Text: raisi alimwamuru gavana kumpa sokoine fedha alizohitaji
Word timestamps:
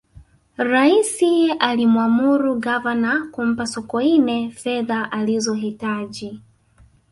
raisi 0.57 1.51
alimwamuru 1.59 2.55
gavana 2.59 3.27
kumpa 3.31 3.67
sokoine 3.67 4.51
fedha 4.51 5.11
alizohitaji 5.11 6.39